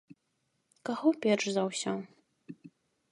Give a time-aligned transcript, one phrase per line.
[0.89, 1.93] Каго перш за ўсё?